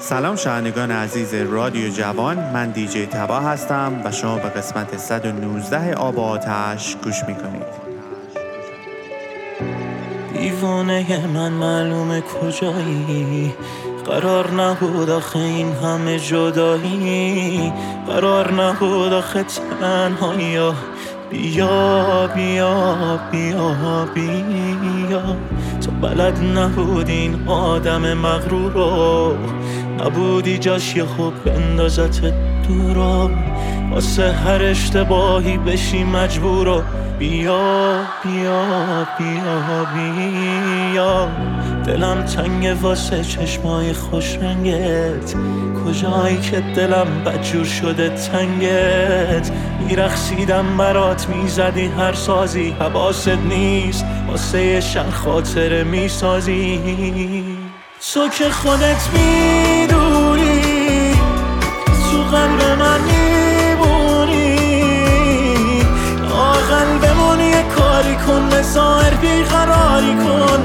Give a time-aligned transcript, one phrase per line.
[0.00, 6.18] سلام شنوندگان عزیز رادیو جوان من دیجی تبا هستم و شما به قسمت 119 آب
[6.18, 7.88] آتش گوش می‌کنید.
[10.32, 13.54] دیوانه من معلومه کجایی؟
[14.06, 17.72] قرار نبود آخه این همه جدایی.
[18.06, 19.44] قرار نبود آخه
[19.80, 20.72] تنهایی.
[21.30, 25.22] بیا بیا بیا بیا.
[25.80, 29.36] تو بلد نبود این آدم مغرور رو.
[29.98, 32.20] نبودی جاش یه خوب بندازت
[32.68, 33.30] دورا
[33.92, 36.82] واسه هر اشتباهی بشی مجبور
[37.18, 38.62] بیا بیا
[39.18, 41.28] بیا بیا.
[41.86, 45.34] دلم تنگ واسه چشمای خوش رنگت.
[45.84, 49.50] کجایی که دلم بدجور شده تنگت؟
[49.88, 54.04] میرخسیدم برات می‌زدی هر سازی حواست نیست.
[54.28, 56.80] واسه شن خاطر می‌سازی.
[58.14, 60.60] تو که خودت می‌دونی
[62.10, 63.27] تو قلب من میبونی
[68.08, 70.62] یه کاری کن بی بیقراری کن.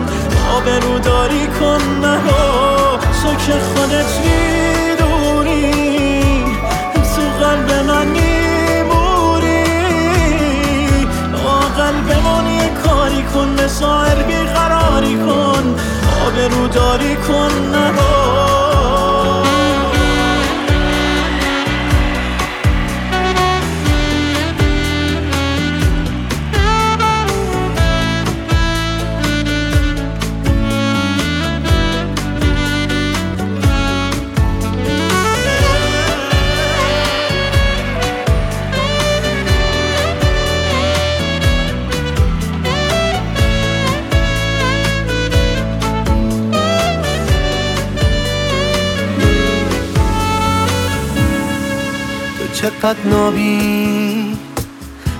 [0.58, 5.72] آبروداری کن نرو تو که خودت می‌دونی.
[6.94, 9.64] تو قلب من میمونی.
[11.78, 15.76] قلبمون یه کاری کن بی بیقراری کن.
[16.28, 18.53] آبروداری کن نرو
[52.64, 54.38] چقدر نابی؟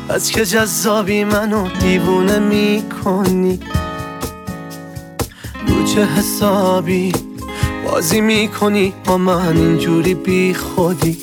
[0.10, 3.60] از که جذابی منو دیوونه می‌کنی؟
[5.68, 7.14] رو چه حسابی
[7.86, 11.18] بازی می‌کنی با من؟ اینجوری بی خودی.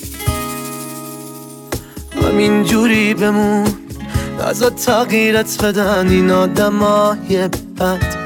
[2.23, 3.67] همین جوری بمون
[4.41, 7.49] نزا تغییرت بدن این آدمای
[7.81, 8.17] بد.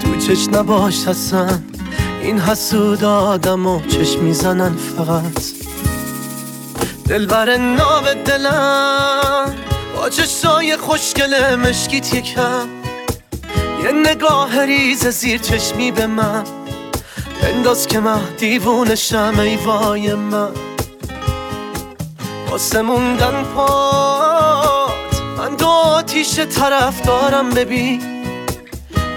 [0.00, 1.64] تو چش نباش هستن
[2.22, 5.59] این حسود آدم و چشم می‌زنن فقط.
[7.10, 9.54] دلبر ناب دلم.
[9.96, 12.68] با چشای خوشگل مشکیت یکم.
[13.84, 16.44] یه نگاه ریز زیر چشمی به من.
[17.42, 20.52] بنداز که من دیوونشم ای وای من.
[22.50, 24.90] واسه موندن پات
[25.38, 28.02] من دو آتیش طرف دارم ببین.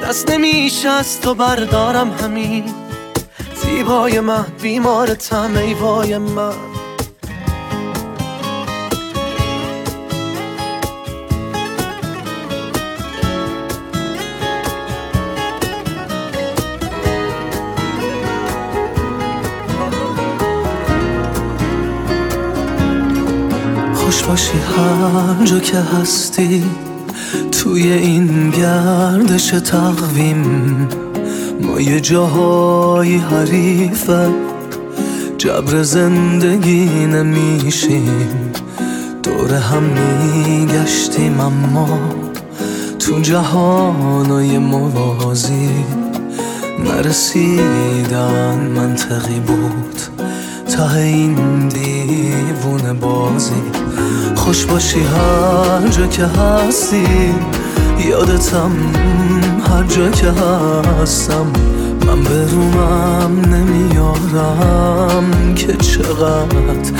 [0.03, 2.73] دست نمیشه از تو بردارم همین.
[3.63, 6.72] زیبای من بیمارتم ای وای من.
[24.33, 26.63] باشی هر جا که هستی
[27.51, 30.87] توی این گردش تقویم.
[31.61, 34.29] ما یه جاهای حریفه
[35.37, 38.51] جبر زندگی نمیشیم.
[39.23, 41.99] دور هم میگشتیم اما
[42.99, 45.69] تو جهانای موازی.
[46.85, 50.01] نرسیدن منطقی بود
[50.77, 54.02] ته این دیوون بازی.
[54.43, 57.05] خوش باشی هر جا که هستی
[58.09, 58.71] یادتم
[59.69, 60.31] هر جا که
[61.01, 61.45] هستم.
[62.07, 66.91] من به رومم نمیارم که چقدر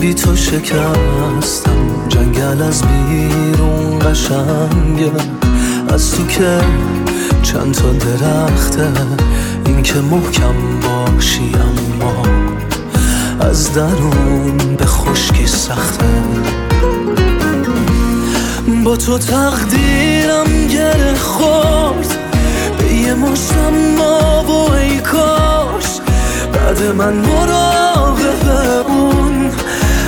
[0.00, 2.08] بی تو شکستم.
[2.08, 5.12] جنگل از بیرون قشنگه.
[5.88, 6.58] از تو که
[7.42, 8.88] چند تا درخته.
[9.66, 12.22] این که محکم باشی اما
[13.40, 16.04] از درون به خشکی سخته.
[18.96, 22.18] تو تقدیرم گره خورد.
[22.78, 25.84] به یه مشتم ما و ای کاش.
[26.52, 29.50] بعد من مراقب اون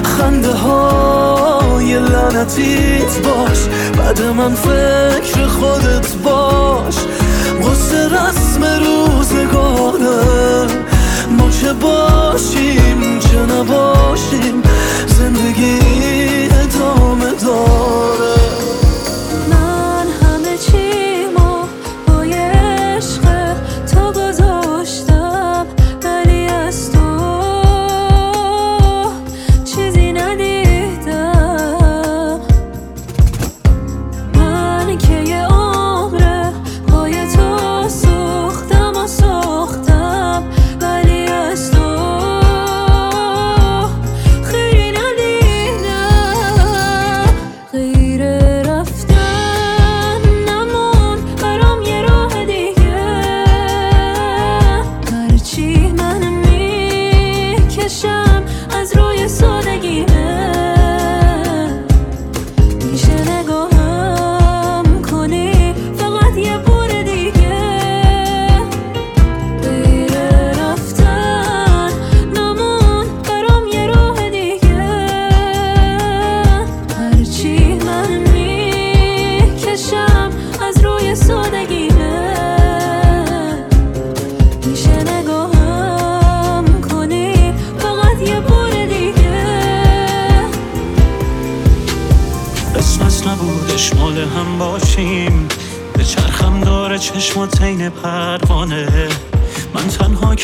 [0.04, 3.58] خنده های لعنتیت باش.
[3.98, 6.94] بعد من فکر خودت باش.
[7.62, 10.66] قصه رسم روزگاره
[11.38, 14.62] ما چه باشیم چه نباشیم.
[15.06, 18.89] زندگی ادامه داره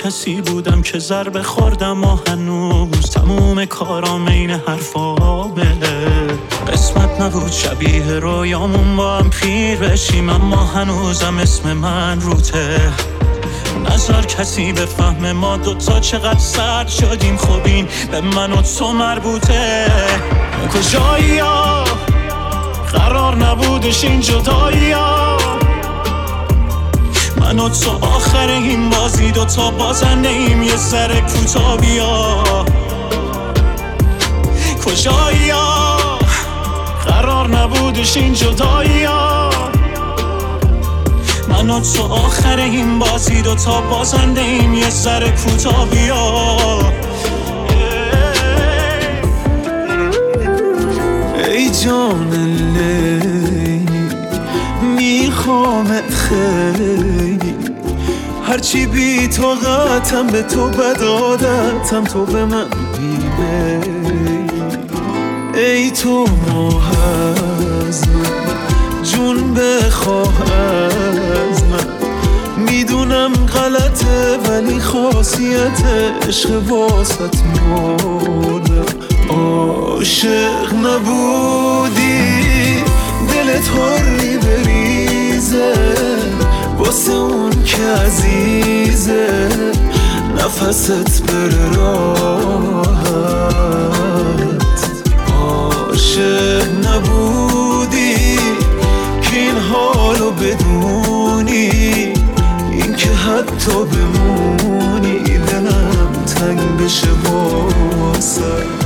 [0.07, 5.79] کسی بودم که ضربه خوردم و هنوز تموم کارام این حرفامه
[6.73, 7.53] قسمت نبود.
[7.53, 12.81] شبیه رویامون با هم پیر بشیم اما هنوزم اسم من روته.
[13.91, 17.37] نظر کسی به فهم ما دوتا چقدر سرد شدیم.
[17.37, 19.87] خوبین به من و تو مربوطه.
[20.75, 21.85] کجایی ها
[22.93, 24.93] قرار نبودش این جدایی
[27.47, 32.45] من و تو آخر این بازی دوتا بازنده ایم یه سر کوتا بیا.
[34.85, 35.53] کجایی
[37.07, 39.07] قرار نبودش این جدایی
[41.49, 46.79] من و تو آخر این بازی دوتا بازنده ایم یه سر کوتا بیا.
[51.49, 52.31] ای جان
[55.07, 57.39] میخوامت خیلی.
[58.49, 62.67] هرچی بی طاقتم به تو بدادتم تو به من
[62.99, 64.51] بیمیلی
[65.55, 66.27] ای تو
[67.89, 71.87] از من جون بخواه از من.
[72.57, 75.85] می‌دونم غلطه ولی خاصیت
[76.29, 77.37] عشق واسط
[77.71, 78.87] مردم
[79.29, 82.37] عاشق نبودی
[83.29, 84.37] دلت حری
[85.47, 85.75] بریزه
[86.79, 89.49] واسه اون که عزیزه
[90.37, 92.97] نفست بره راحت
[95.33, 98.37] عاشق نبودی
[99.23, 101.71] که این حالو بدونی
[102.71, 108.86] این که حتی بمونی دلم تنگ بشه واسه.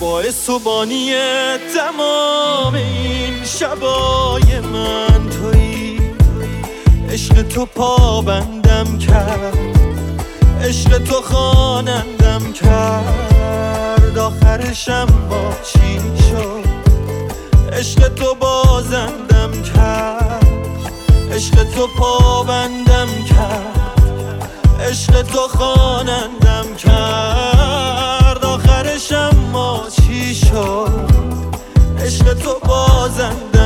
[0.00, 1.14] باعث و بانی
[1.74, 6.00] تمام این شبای من تویی
[7.10, 9.58] عشق تو پابندم کرد.
[10.62, 14.18] عشق تو خانندم کرد.
[14.18, 16.00] آخرشم با چی
[16.30, 16.68] شد؟
[17.72, 20.46] عشق تو بازندم کرد.
[21.32, 24.40] عشق تو پابندم کرد.
[24.80, 27.57] عشق تو خانندم کرد.
[30.40, 30.90] شد
[32.04, 33.57] عشق تو بازندم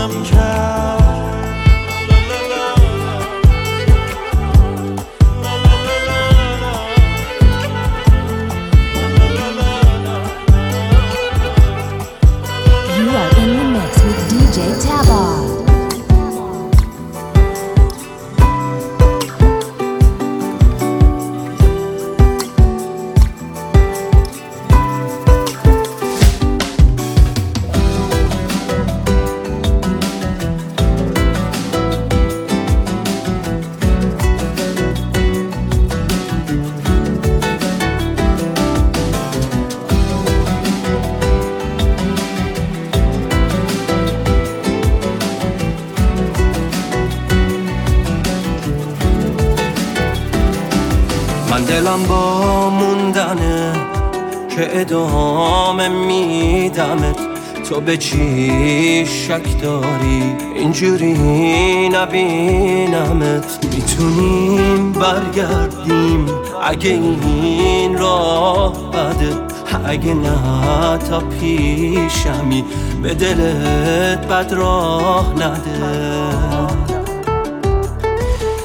[57.87, 60.23] به چی شک داری؟
[60.55, 63.65] اینجوری نبینمت.
[63.75, 66.27] می‌تونیم برگردیم.
[66.63, 69.53] اگه این راه بده
[69.85, 72.65] اگه نه تا پیشمی
[73.03, 76.83] به دلت بد راه نده.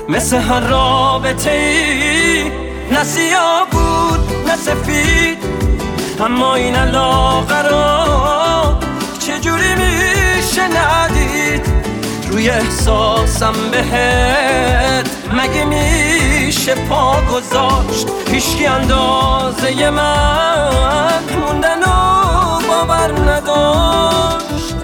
[0.09, 1.57] مثل هر رابطه
[2.91, 5.38] نه سیاه بود نه سفید
[6.19, 8.66] اما این علاقه را
[9.47, 11.61] چجوری میشه ندید.
[12.31, 21.87] روی احساسم بهت مگه میشه پا گذاشت؟ هیچکی اندازه من موندن و
[22.67, 24.75] باور نداشت.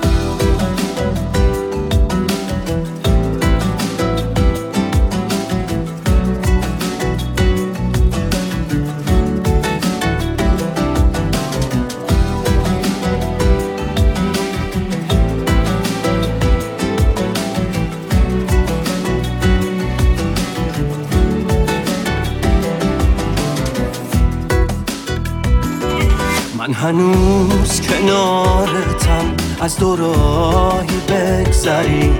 [26.67, 29.34] من هنوز کنارتم.
[29.62, 32.12] از دوراهی بگذر بگذری.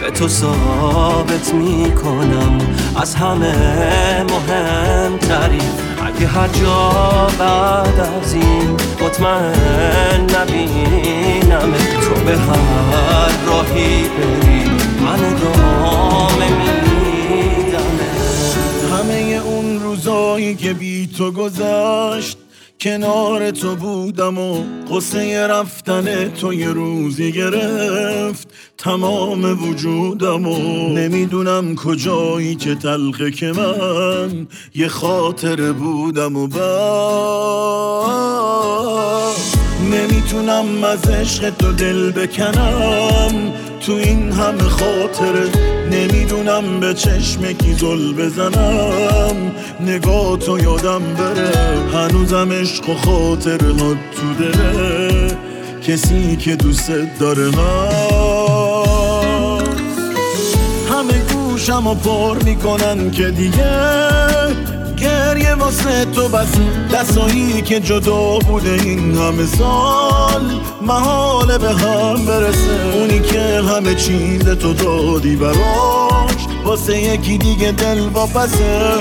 [0.00, 2.58] به تو ثابت می‌کنم.
[2.96, 5.58] از همه مهمتری.
[6.04, 6.90] اگه هر جا
[7.38, 14.70] بعد از این مطمئن نبینم تو به هر راهی بری.
[15.00, 17.98] من ادامه میدم.
[18.92, 22.41] همه اون روزایی که بی تو گذشت
[22.82, 28.48] کنار تو بودم و قصه رفتن تو یه روزی گرفت.
[28.78, 30.58] تمام وجودم و
[30.88, 36.62] نمی‌دونم کجایی که تلخه که من یه خاطر بودم و بعد.
[39.92, 43.52] نمی‌تونم از عشق تو دل بکنم.
[43.80, 45.48] تو این همه خاطره
[45.90, 49.52] نمی‌دونم به چشم کی زل بزنم.
[49.80, 51.50] نگاه تو یادم بره
[51.92, 55.36] هنوزم عشق و خاطر ها تو دله.
[55.86, 57.88] کسی که دوست داره من
[60.90, 63.72] همه گوشم و پر می‌کنن که دیگه
[65.02, 66.48] گریه واسه تو بس.
[66.94, 70.42] دستایی که جدا بوده این همه سال
[70.82, 72.94] محال به هم برسه.
[72.94, 78.98] اونی که همه چیز تو دادی براش واسه یکی دیگه دل واپسه.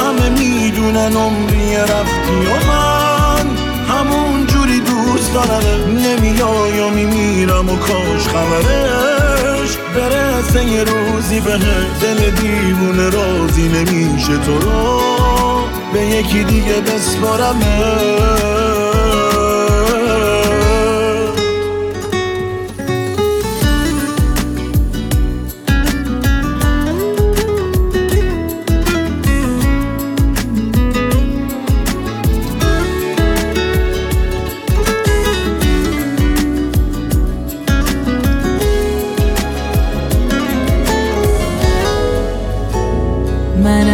[0.00, 3.46] همه می‌دونن عمری رفتی و من
[3.88, 5.96] همون جوری دوست دارم.
[5.96, 9.09] نمیای و میمیرم و کاش خبرش
[9.94, 11.58] برسه یه روزی به
[12.00, 15.00] دل دیوونه رازی نمیشه تو رو
[15.92, 17.60] به یکی دیگه بسپارم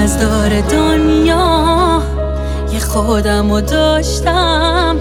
[0.07, 2.03] از دار دنیا.
[2.73, 4.97] یه خودم و داشتم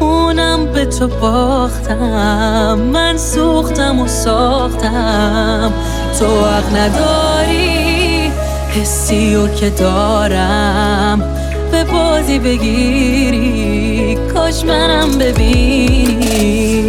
[0.00, 2.78] اونم به تو باختم.
[2.92, 5.72] من سوختم و ساختم.
[6.18, 8.30] تو حق نداری
[8.68, 11.22] حسی و که دارم.
[11.70, 16.88] به بازی بگیری کاش منم ببینی.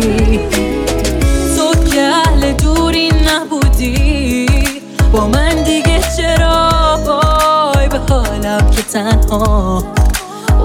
[8.94, 9.84] تنها.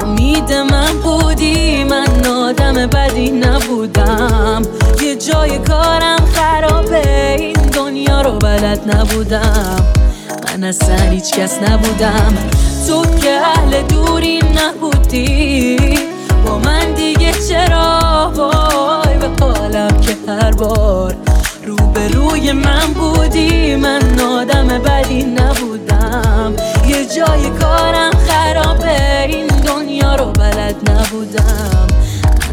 [0.03, 4.63] امید من بودی من آدم بدی نبودم.
[5.03, 9.77] یه جای کارم خرابه این دنیا رو بلد نبودم.
[10.47, 12.35] من اصلا هیچ کس نبودم.
[12.87, 15.77] تو که اهل دوری نبودی.
[16.47, 19.29] با من دیگه چرا؟ وای به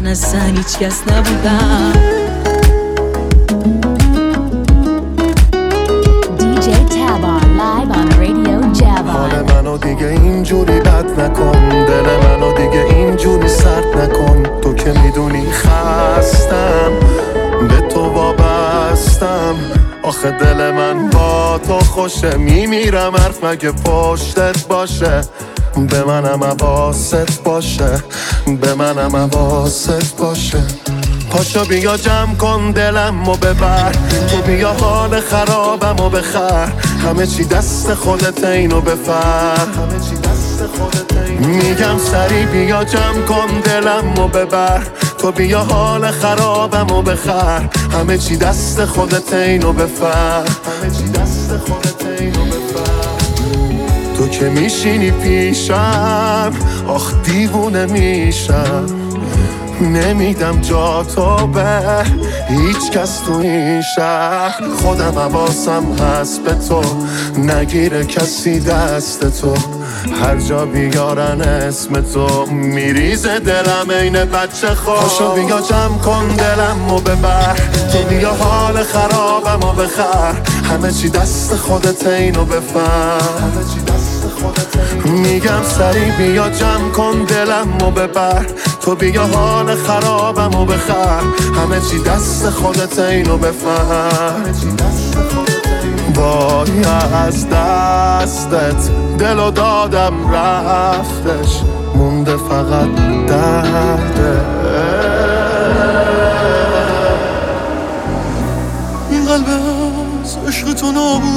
[0.06, 1.92] من اصلا هیچ کس نبودم.
[9.06, 9.42] حال.
[9.42, 14.42] منو دیگه اینجوری بد نکن دل منو دیگه اینجوری سرد نکن.
[14.60, 16.92] تو که می‌دونی خستم
[17.68, 19.54] به تو وابستم.
[20.02, 25.20] آخه دل من با تو خوشه میمیرم حرف مگه پشتت باشه؟
[25.76, 28.04] به منم حواست باشه
[28.60, 30.62] به منم حواست باشه.
[31.30, 33.92] پاشو بیا جمع کن دلم و ببر
[34.30, 36.68] تو بیا حال خرابم و بخر.
[37.04, 39.66] همه چی دست خودت اینو بفر.
[41.38, 44.82] میگم سری بیا جمع کن دلم و ببر.
[45.18, 47.68] تو بیا حال خرابم و بخر.
[47.92, 50.44] همه چی دست خودت اینو بفر.
[50.46, 53.15] همه چی دست خودت اینو بفر.
[54.28, 56.52] که میشینی پیشم
[56.88, 58.86] آخ دیوونه میشم.
[59.80, 62.04] نمیدم جا تو به
[62.48, 64.62] هیچ کس تو این شهر.
[64.82, 66.82] خودم حواسم هست به تو
[67.38, 69.54] نگیره کسی دست تو.
[70.22, 76.92] هر جا بیارن اسم تو میریزه دلم عین بچه خواه پاشو بیا جمع کن دلم
[76.92, 77.56] و ببر.
[78.08, 80.34] بیا حال خرابم و بخر.
[80.70, 83.85] همه چی دست خودت اینو بفر
[85.04, 88.46] میگم سری بیا جمع کن دلم و ببر.
[88.80, 91.20] تو بیا حال خرابم و بخر.
[91.56, 94.44] همه چی دست خودت اینو بفهم.
[96.14, 96.84] بایی
[97.26, 101.62] از دستت دل و دادم رفتش.
[101.94, 102.94] مونده فقط
[103.26, 104.40] درده.
[109.10, 109.46] این قلب
[110.24, 111.35] از عشق تو نابود.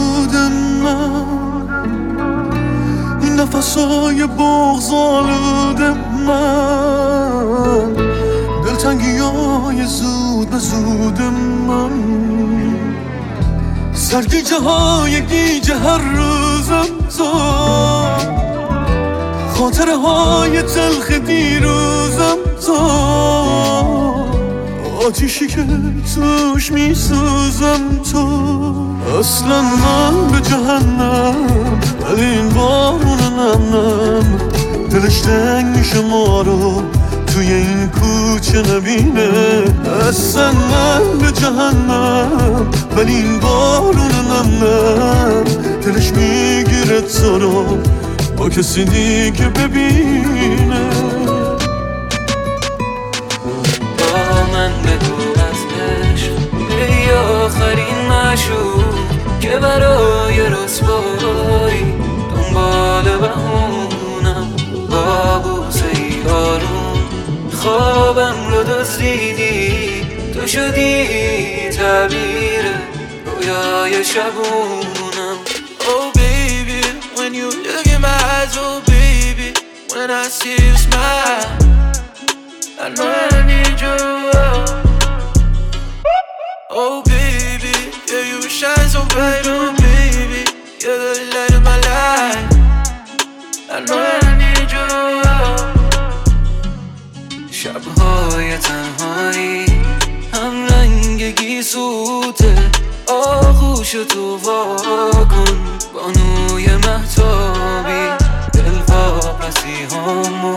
[3.60, 5.94] بغض آلوده
[6.28, 7.94] من.
[8.66, 11.22] دلتنگی های زود به زود
[11.68, 11.92] من.
[13.94, 16.86] سرگیجه های گیجه هر روزم
[17.18, 17.32] تو
[19.54, 23.99] خاطره های تلخ دیروزم تو
[25.10, 25.66] آتیشی که
[26.16, 28.26] توش میسوزم تو
[29.20, 31.36] اصلا من به جهنم
[32.04, 34.40] ولی این بارون نم
[34.90, 36.84] دلش تنگ میشه ما رو
[37.28, 39.30] توی این کوچه نبینه.
[40.10, 44.64] اصلا من به جهنم ولی این بارون نم
[45.86, 47.78] دلش می‌گیره تو رو
[48.38, 51.09] با کسی دیگه ببینه.
[70.49, 72.65] شدی تعبیر
[73.27, 75.39] رویای شبونم
[75.81, 76.83] Oh baby
[77.17, 79.49] when you look in my eyes oh baby
[79.95, 81.49] when I see you smile
[82.85, 84.18] I know I need you
[103.90, 104.76] آغوش تو وا
[105.26, 110.56] کن بانوی محتابی دل واپسی همو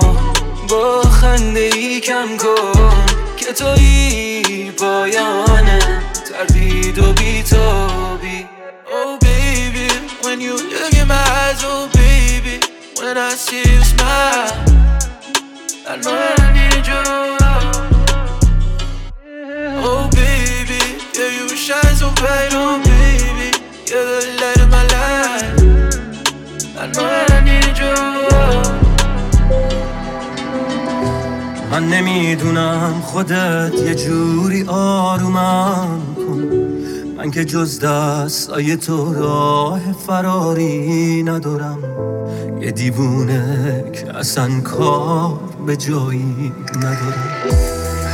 [0.69, 5.79] با خنده ای کم کن که توی پایانه
[6.31, 8.47] تردید و بیتابی
[8.95, 9.89] Oh baby,
[10.25, 12.57] when you look in my eyes, oh baby
[13.01, 14.53] When I see you smile
[15.91, 17.03] I know I need you
[19.91, 20.83] Oh baby,
[21.17, 22.53] yeah you shine so bright,
[31.93, 36.43] نمی‌دونم خودت یه جوری آرومم کن.
[37.17, 41.79] من که جز دستای تو راه فراری ندارم.
[42.61, 47.33] یه دیوونه که اصلا کار به جایی ندارم.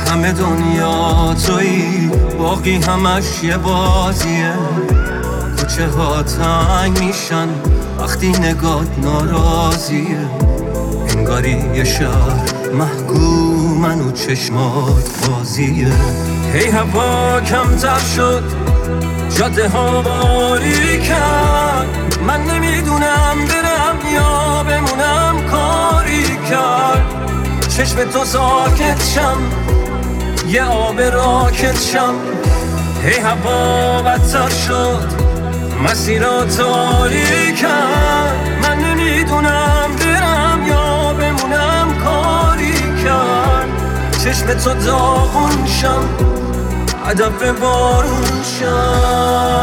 [0.07, 4.53] همه دنیا تویی باقی همش یه بازیه.
[5.57, 7.47] کوچه ها تنگ میشن
[7.99, 10.29] وقتی نگات ناراضیه.
[11.09, 12.49] انگاری یه شهر
[13.79, 15.87] محکومن و چشمات بازیه.
[16.53, 18.43] هی هوا کمتر شد
[19.37, 22.19] جاده ها باری کرد.
[22.27, 27.05] من نمی‌دونم برم یا بمونم کاری کرد.
[27.77, 29.37] چشم تو ساکت شم
[30.47, 32.13] یه آب راکت شم.
[33.03, 35.07] هی هوا بدتر شد
[35.83, 38.59] مسیرا تاری کرد.
[38.63, 39.68] من نمی‌دونم
[44.29, 46.09] چشم تو داغون شم
[47.05, 49.61] هدف بارون شم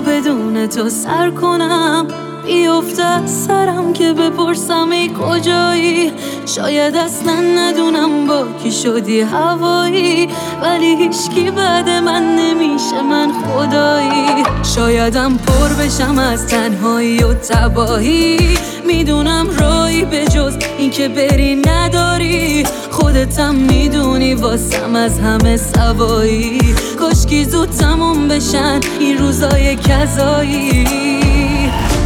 [0.00, 2.06] بدون تو سر کنم.
[2.46, 6.12] بیفته سرم که بپرسم ای کجایی؟
[6.46, 10.28] شاید اصلا ندونم با کی شدی هوایی.
[10.62, 14.44] ولی هیچکی بعد من نمیشه من خدایی.
[14.74, 18.58] شایدم پر بشم از تنهایی و تباهی.
[18.96, 22.64] می‌دونم رایی به جز اینکه بری نداری.
[22.90, 26.58] خودتم می‌دونی واسم از همه سوایی.
[26.98, 30.84] کاشکی زود تموم بشن این روزای کذایی.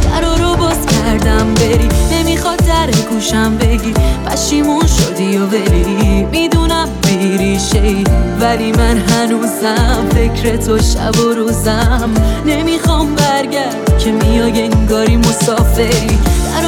[0.03, 1.89] در رو باز کردم بری.
[2.11, 3.93] نمی‌خواد در گوشم بگی.
[4.25, 6.23] پشیمون شدی و بری.
[6.31, 8.03] می‌دونم بیریشه
[8.41, 12.09] ولی من هنوزم فکر تو شب و روزم.
[12.45, 16.19] نمی‌خوام برگرد که میای انگاری مسافری.
[16.57, 16.66] در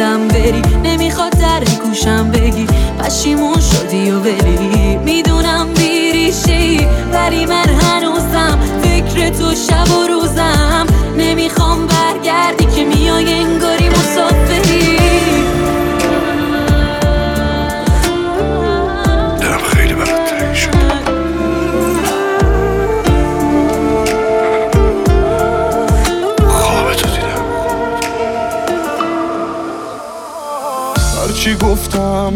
[0.00, 0.62] کردم بری.
[0.84, 2.66] نمی‌خواد در گوشم بگی.
[2.98, 4.96] پشیمون شدی و بری.
[4.96, 10.49] می‌دونم بیریشه ای ولی من هنوزم فکر تو شب و روزم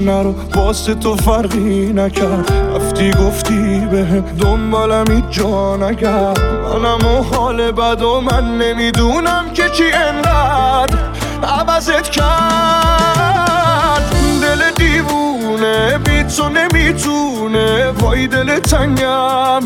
[0.04, 2.52] نرو واسه تو فرقی نکرد.
[2.76, 9.68] رفتی گفتی به دنبالم هیچ جا نکرد منم و حال بد و من نمی‌دونم که
[9.68, 10.98] چی انقدر
[11.42, 12.24] عوضت کرد.
[14.42, 17.90] دل دیوونه بی تو نمی‌تونه.
[17.90, 19.62] وای دل تنگم.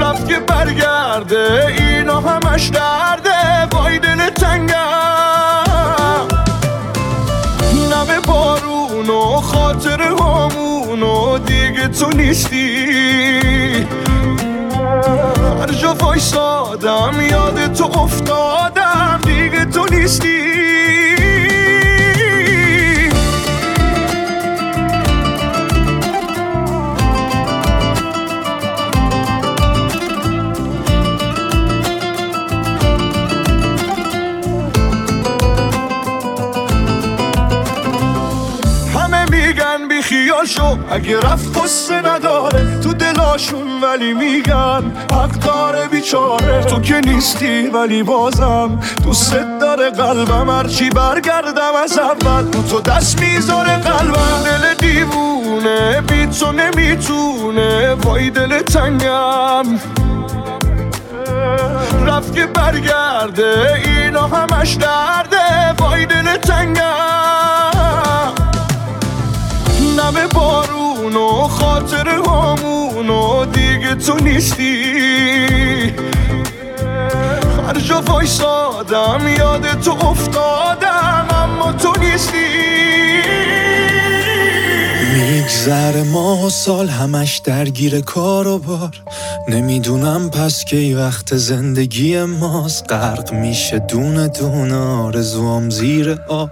[0.00, 3.66] رفت که برگرده اینا همش درده.
[3.72, 5.39] وای دل تنگم.
[9.10, 12.86] و خاطر همون و دیگه تو نیستی.
[15.60, 20.79] هر جا وایسادم یاد تو افتادم دیگه تو نیستی.
[40.90, 46.64] اگه رفت قصه نداره تو دلاشون ولی میگن حق داره بیچاره.
[46.64, 53.20] تو که نیستی ولی بازم دوست داره قلبم هرچی برگردم از اول رو تو دست
[53.20, 54.42] می‌ذاره قلبم.
[54.44, 59.64] دل دیوونه بی تو نمی‌تونه وای دل تنگم.
[62.06, 67.59] رفت که برگرده اینا همش درده وای دل تنگم.
[71.10, 74.84] بارون و خاطر همون دیگه تو نیستی.
[77.66, 82.36] هر جا وایسادم یاد تو افتادم اما تو نیستی.
[85.14, 88.90] میگذر ماه و سال همش درگیر کار و بار.
[89.48, 92.92] نمی‌دونم پس کی وقت زندگی ماست.
[92.92, 96.50] غرق میشه دونه دونه آرزوام زیر آب.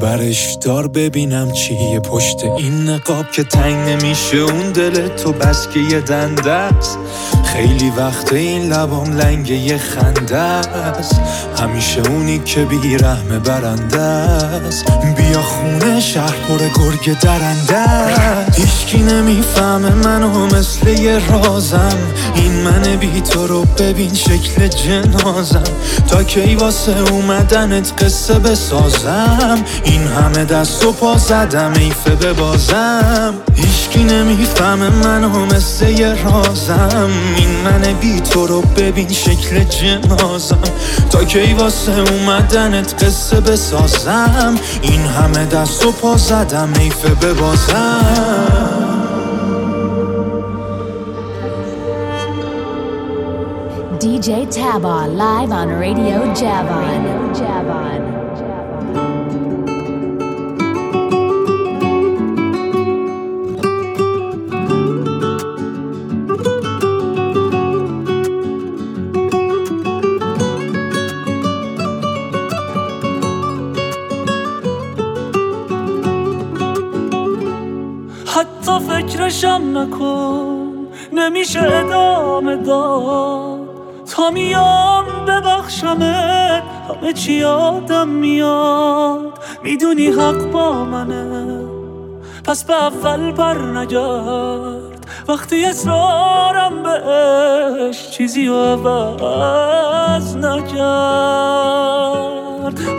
[0.00, 4.36] برش دار ببینم چیه پشت این نقاب که تنگ نمیشه.
[4.36, 6.70] اون دل تو بس که یه دنده
[7.44, 11.20] خیلی وقت این لبام لنگ یه خنده است.
[11.60, 14.84] همیشه اونی که بیرحم برنده است.
[15.16, 18.60] بیا خونه شهر پر گرگ درنده است.
[18.60, 21.98] هیچکی نمی‌فهمه منو مثل یه رازم.
[22.34, 25.62] این من بی تو رو ببین شکل جنازم.
[26.08, 31.72] تا کی واسه اومدنت قصه بسازم؟ این همه دست و پا زدم.
[31.72, 37.10] ایفه ببازم هیچکی نمی‌فهمه منو مثل یه رازم.
[37.36, 40.58] این من بی تو رو ببین شکل جنازم.
[41.10, 46.68] تا کی واسه اومدنت قصه بسازم؟ این همه دست و پا زدم.
[46.80, 48.66] ایفه ببازم
[54.00, 57.02] DJ Tabon live on Radio Javon.
[57.38, 58.05] Javon.
[79.26, 80.86] فکرشم نکن.
[81.12, 83.60] نمیشه ادامه داد.
[84.14, 89.38] تا میام ببخشمت همه چی یادم میاد.
[89.62, 91.60] می‌دونی حق با منه.
[92.44, 95.06] پس به اول بر نگرد.
[95.28, 100.76] وقتی اصرارم بهش چیزی رو عوض نکرد.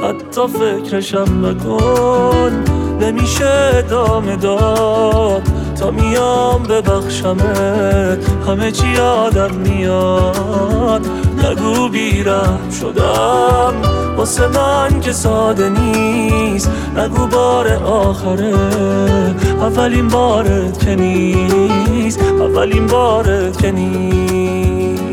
[0.03, 2.63] حتی فکرشم نکن.
[3.01, 5.56] نمیشه ادامه داد.
[5.79, 11.07] تا میام ببخشمت همه چی یادم میاد.
[11.37, 13.73] نگو بیرم شدم
[14.17, 16.71] واسه من که ساده نیست.
[16.97, 18.53] نگو بار آخره
[19.61, 22.21] اولین بارت که نیست.
[22.21, 25.06] اولین بارت که نیست.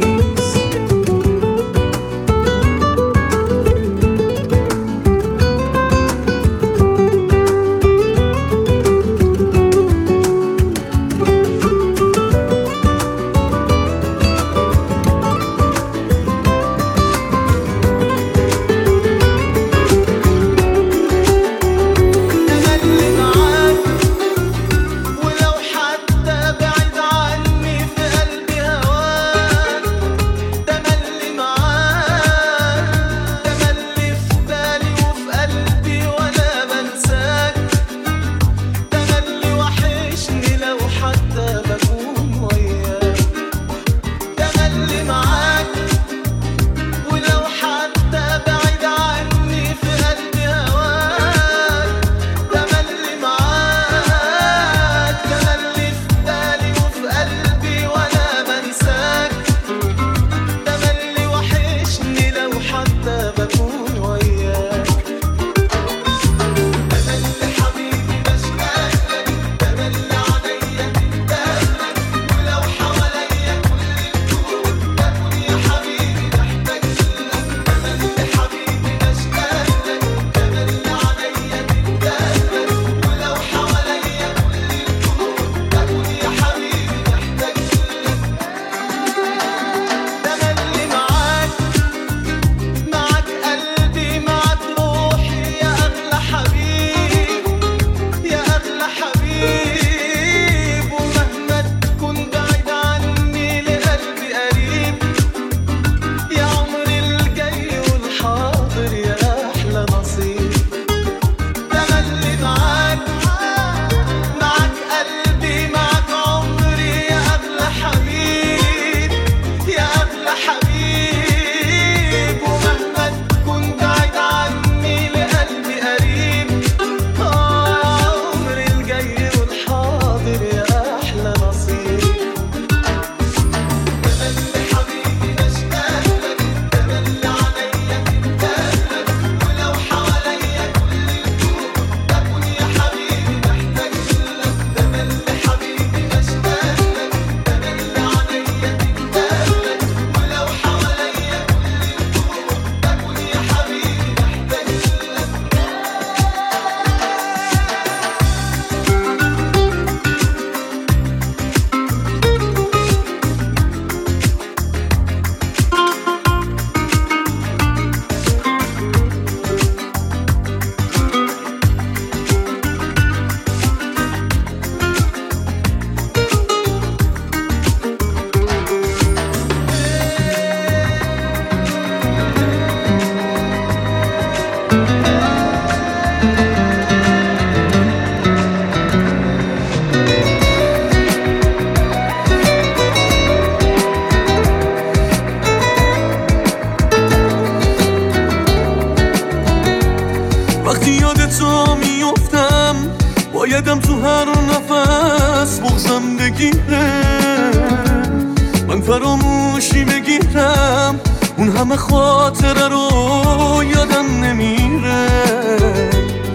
[211.37, 215.07] اون همه خاطره رو یادم نمیره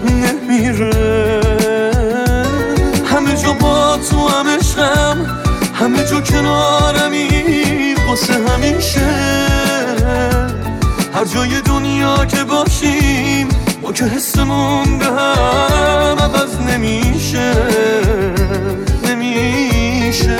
[0.04, 1.40] نمیره.
[3.06, 5.26] همه جا با تو هم عشقم
[5.74, 9.10] همه جا کنارمی واسه همیشه.
[11.14, 13.48] هر جای دنیا که باشیم
[13.82, 17.52] ما که حسمون به هم عوض نمیشه
[19.04, 20.38] نمیشه.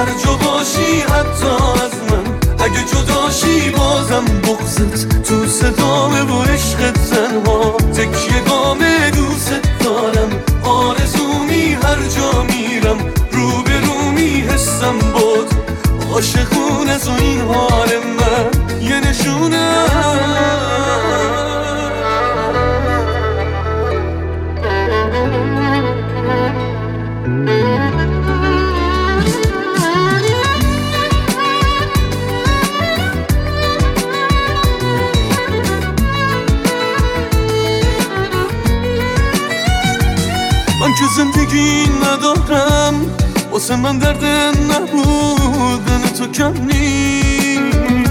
[0.00, 1.46] هر جا باشی حتی
[1.84, 2.24] از من.
[2.64, 7.76] اگه جداشی بازم بغزت تو صدامه و عشقت تنها.
[7.76, 9.52] تکیه گامه دوست
[9.84, 10.30] دارم.
[10.62, 12.98] آرزومی هر جا میرم.
[13.32, 15.54] رو به رو میحسم باد.
[16.12, 18.80] عاشقون از این حال من.
[18.82, 19.69] یه نشونه
[41.20, 42.94] زندگی ندارم
[43.52, 44.24] واسه من درد
[44.72, 48.08] نبودن تو کم نیست.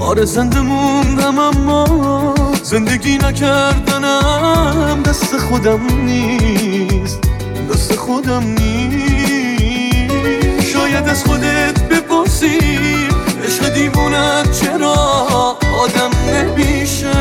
[0.00, 7.18] آره زنده موندم اما زندگی نکردنم دست خودم نیست
[7.70, 9.52] دست خودم نیست.
[10.72, 12.58] شاید از خودت بپرسی
[13.44, 14.94] عشق دیوونت چرا
[15.82, 17.12] آدم نمیشه؟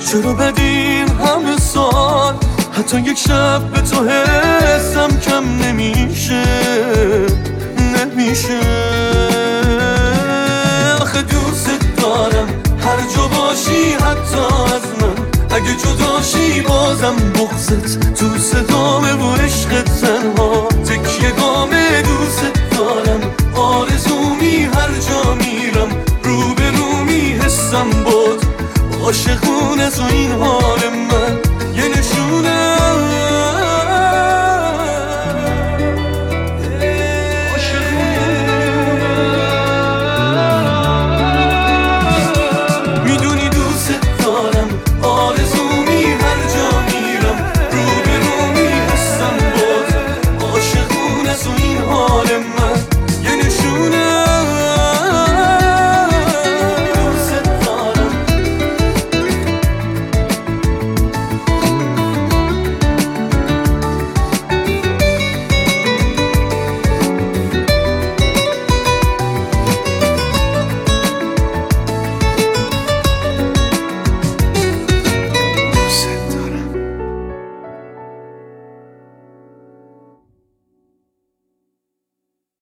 [0.00, 2.34] چرا بدین همه سال
[2.78, 6.44] حتی یک شب به تو حسم کم نمیشه
[7.96, 8.60] نمیشه.
[11.00, 15.16] آخه دوست دارم هر جا باشی حتی از من.
[15.56, 20.68] اگه جداشی بازم بغزت تو صدامه و عشقت تنها.
[20.68, 23.20] تکیه گامه دوست دارم
[23.54, 25.88] آرزومی هر جا میرم.
[26.22, 28.46] رو به رو میحسم باد
[29.02, 29.90] عاشقون